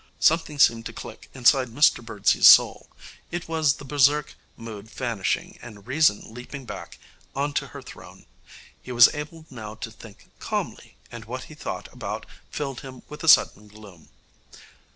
[0.19, 2.87] Something seemed to click inside Mr Birdsey's soul.
[3.29, 6.97] It was the berserk mood vanishing and reason leaping back
[7.35, 8.25] on to her throne.
[8.81, 13.23] He was able now to think calmly, and what he thought about filled him with
[13.23, 14.09] a sudden gloom.